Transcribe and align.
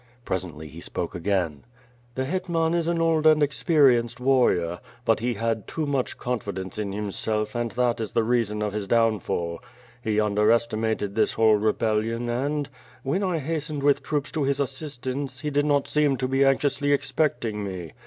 Presently 0.25 0.67
he 0.67 0.81
spoke 0.81 1.13
again: 1.13 1.51
^gg 1.51 1.51
WlfH 1.51 1.55
FIRE 1.55 1.67
AND 1.67 1.73
SWORb. 1.75 2.15
^'The 2.15 2.29
Hetman 2.31 2.73
is 2.73 2.87
an 2.87 3.01
old 3.01 3.27
and 3.27 3.43
experienced 3.43 4.19
warrior, 4.19 4.79
but 5.05 5.19
he 5.19 5.35
had 5.35 5.67
too 5.67 5.85
much 5.85 6.17
confidence 6.17 6.79
in 6.79 6.91
himself 6.91 7.53
and 7.53 7.69
that 7.73 8.01
is 8.01 8.13
the 8.13 8.23
reason 8.23 8.63
of 8.63 8.73
his 8.73 8.87
downfall. 8.87 9.61
He 10.03 10.19
underestimated 10.19 11.13
this 11.13 11.33
whole 11.33 11.53
rebellion 11.55 12.29
and, 12.29 12.67
when 13.03 13.21
1 13.23 13.37
hastened 13.41 13.83
with 13.83 14.01
troops 14.01 14.31
to 14.31 14.41
his 14.43 14.59
assistance, 14.59 15.41
he 15.41 15.51
did 15.51 15.65
not 15.67 15.87
seem 15.87 16.17
to 16.17 16.27
be 16.27 16.43
anxiously 16.43 16.93
expecting 16.93 17.63
me. 17.63 17.91